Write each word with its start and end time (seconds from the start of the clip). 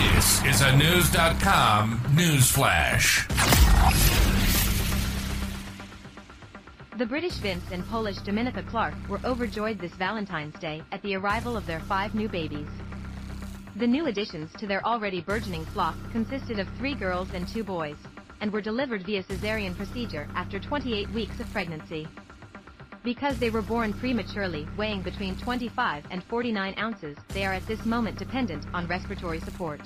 This 0.00 0.42
is 0.46 0.62
a 0.62 0.74
News.com 0.78 2.00
news 2.16 2.50
flash. 2.50 3.28
The 6.96 7.04
British 7.04 7.34
Vince 7.34 7.64
and 7.70 7.86
Polish 7.86 8.16
Dominika 8.20 8.66
Clarke 8.66 8.94
were 9.10 9.20
overjoyed 9.26 9.78
this 9.78 9.92
Valentine's 9.92 10.58
Day 10.58 10.82
at 10.90 11.02
the 11.02 11.16
arrival 11.16 11.54
of 11.54 11.66
their 11.66 11.80
five 11.80 12.14
new 12.14 12.30
babies. 12.30 12.68
The 13.76 13.86
new 13.86 14.06
additions 14.06 14.50
to 14.54 14.66
their 14.66 14.82
already 14.86 15.20
burgeoning 15.20 15.66
flock 15.66 15.96
consisted 16.12 16.58
of 16.58 16.68
three 16.78 16.94
girls 16.94 17.28
and 17.34 17.46
two 17.46 17.62
boys, 17.62 17.96
and 18.40 18.50
were 18.50 18.62
delivered 18.62 19.04
via 19.04 19.22
cesarean 19.22 19.76
procedure 19.76 20.26
after 20.34 20.58
28 20.58 21.10
weeks 21.10 21.38
of 21.40 21.52
pregnancy. 21.52 22.08
Because 23.02 23.38
they 23.38 23.48
were 23.48 23.62
born 23.62 23.94
prematurely, 23.94 24.68
weighing 24.76 25.00
between 25.00 25.34
25 25.38 26.04
and 26.10 26.22
49 26.24 26.74
ounces, 26.76 27.16
they 27.28 27.46
are 27.46 27.54
at 27.54 27.66
this 27.66 27.86
moment 27.86 28.18
dependent 28.18 28.66
on 28.74 28.86
respiratory 28.86 29.40
support. 29.40 29.80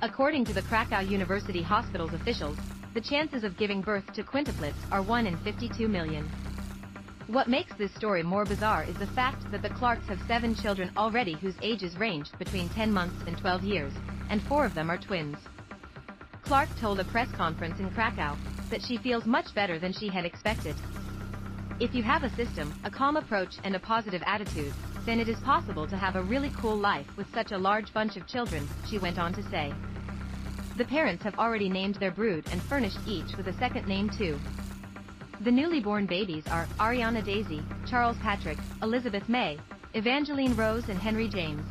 According 0.00 0.46
to 0.46 0.54
the 0.54 0.62
Krakow 0.62 1.00
University 1.00 1.60
Hospital's 1.62 2.14
officials, 2.14 2.56
the 2.94 3.02
chances 3.02 3.44
of 3.44 3.58
giving 3.58 3.82
birth 3.82 4.10
to 4.14 4.22
quintuplets 4.22 4.80
are 4.90 5.02
1 5.02 5.26
in 5.26 5.36
52 5.38 5.88
million. 5.88 6.26
What 7.26 7.48
makes 7.48 7.74
this 7.74 7.94
story 7.94 8.22
more 8.22 8.46
bizarre 8.46 8.84
is 8.84 8.96
the 8.96 9.06
fact 9.08 9.50
that 9.50 9.60
the 9.60 9.68
Clarkes 9.68 10.08
have 10.08 10.20
seven 10.26 10.54
children 10.54 10.90
already 10.96 11.34
whose 11.34 11.56
ages 11.60 11.98
range 11.98 12.30
between 12.38 12.70
10 12.70 12.90
months 12.90 13.22
and 13.26 13.36
12 13.36 13.62
years, 13.62 13.92
and 14.30 14.42
four 14.44 14.64
of 14.64 14.74
them 14.74 14.90
are 14.90 14.96
twins. 14.96 15.36
Clarke 16.42 16.74
told 16.80 16.98
a 16.98 17.04
press 17.04 17.30
conference 17.32 17.78
in 17.78 17.90
Krakow 17.90 18.36
that 18.70 18.80
she 18.80 18.96
feels 18.96 19.26
much 19.26 19.54
better 19.54 19.78
than 19.78 19.92
she 19.92 20.08
had 20.08 20.24
expected. 20.24 20.76
If 21.78 21.94
you 21.94 22.02
have 22.04 22.24
a 22.24 22.34
system, 22.36 22.72
a 22.84 22.90
calm 22.90 23.18
approach 23.18 23.56
and 23.62 23.76
a 23.76 23.78
positive 23.78 24.22
attitude, 24.24 24.72
then 25.04 25.20
it 25.20 25.28
is 25.28 25.38
possible 25.40 25.86
to 25.86 25.96
have 25.96 26.16
a 26.16 26.22
really 26.22 26.50
cool 26.56 26.74
life 26.74 27.06
with 27.18 27.30
such 27.34 27.52
a 27.52 27.58
large 27.58 27.92
bunch 27.92 28.16
of 28.16 28.26
children, 28.26 28.66
she 28.88 28.98
went 28.98 29.18
on 29.18 29.34
to 29.34 29.42
say. 29.50 29.74
The 30.78 30.86
parents 30.86 31.22
have 31.22 31.38
already 31.38 31.68
named 31.68 31.96
their 31.96 32.10
brood 32.10 32.46
and 32.50 32.62
furnished 32.62 32.98
each 33.06 33.36
with 33.36 33.48
a 33.48 33.58
second 33.58 33.86
name 33.86 34.08
too. 34.08 34.38
The 35.42 35.52
newly 35.52 35.80
born 35.80 36.06
babies 36.06 36.46
are 36.46 36.66
Ariana 36.80 37.22
Daisy, 37.22 37.62
Charles 37.86 38.16
Patrick, 38.22 38.56
Elizabeth 38.82 39.28
May, 39.28 39.58
Evangeline 39.92 40.56
Rose 40.56 40.88
and 40.88 40.98
Henry 40.98 41.28
James. 41.28 41.66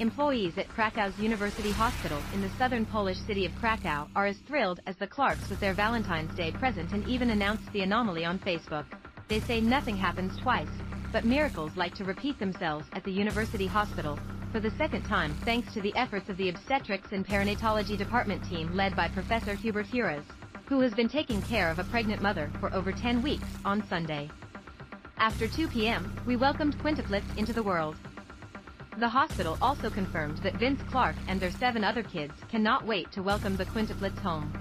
Employees 0.00 0.56
at 0.56 0.66
Krakow's 0.70 1.18
University 1.18 1.70
Hospital 1.72 2.22
in 2.32 2.40
the 2.40 2.48
southern 2.56 2.86
Polish 2.86 3.18
city 3.26 3.44
of 3.44 3.54
Krakow 3.60 4.08
are 4.16 4.24
as 4.24 4.38
thrilled 4.38 4.80
as 4.86 4.96
the 4.96 5.06
Clarkes 5.06 5.50
with 5.50 5.60
their 5.60 5.74
Valentine's 5.74 6.34
Day 6.34 6.52
present 6.52 6.92
and 6.92 7.06
even 7.06 7.28
announced 7.28 7.70
the 7.74 7.82
anomaly 7.82 8.24
on 8.24 8.38
Facebook. 8.38 8.86
They 9.28 9.40
say 9.40 9.60
nothing 9.60 9.98
happens 9.98 10.40
twice, 10.40 10.70
but 11.12 11.26
miracles 11.26 11.76
like 11.76 11.94
to 11.96 12.04
repeat 12.04 12.38
themselves 12.38 12.86
at 12.94 13.04
the 13.04 13.12
University 13.12 13.66
Hospital, 13.66 14.18
for 14.52 14.58
the 14.58 14.70
second 14.78 15.02
time 15.02 15.34
thanks 15.44 15.74
to 15.74 15.82
the 15.82 15.94
efforts 15.96 16.30
of 16.30 16.38
the 16.38 16.48
obstetrics 16.48 17.12
and 17.12 17.26
perinatology 17.26 17.98
department 17.98 18.42
team 18.48 18.74
led 18.74 18.96
by 18.96 19.06
Professor 19.06 19.54
Hubert 19.54 19.84
Huras, 19.84 20.24
who 20.64 20.80
has 20.80 20.94
been 20.94 21.10
taking 21.10 21.42
care 21.42 21.70
of 21.70 21.78
a 21.78 21.84
pregnant 21.84 22.22
mother 22.22 22.50
for 22.58 22.72
over 22.72 22.90
10 22.90 23.20
weeks 23.22 23.48
on 23.66 23.86
Sunday. 23.86 24.30
After 25.18 25.46
2 25.46 25.68
p.m., 25.68 26.10
we 26.26 26.36
welcomed 26.36 26.78
quintuplets 26.78 27.36
into 27.36 27.52
the 27.52 27.62
world. 27.62 27.96
The 28.98 29.08
hospital 29.08 29.56
also 29.62 29.88
confirmed 29.88 30.38
that 30.38 30.56
Vince 30.56 30.82
Clarke 30.90 31.16
and 31.28 31.40
their 31.40 31.50
seven 31.50 31.84
other 31.84 32.02
kids 32.02 32.34
cannot 32.48 32.84
wait 32.86 33.10
to 33.12 33.22
welcome 33.22 33.56
the 33.56 33.64
quintuplets 33.64 34.18
home. 34.18 34.52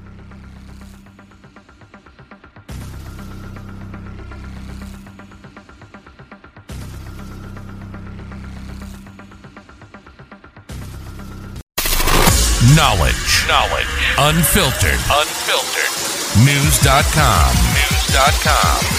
Knowledge. 12.76 13.48
Knowledge. 13.48 13.88
Unfiltered. 14.20 15.00
Unfiltered. 15.10 15.90
News.com. 16.46 17.56
News.com. 17.74 18.90